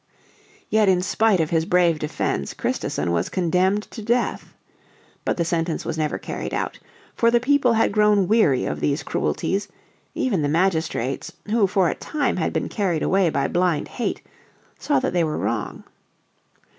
[0.71, 4.55] Yet in spite of his brave defence Christison was condemned to death.
[5.25, 6.79] But the sentence was never carried out.
[7.13, 9.67] For the people had grown weary of these cruelties;
[10.15, 14.23] even the magistrates, who for a time had been carried away by blind hate,
[14.79, 15.83] saw that they were wrong.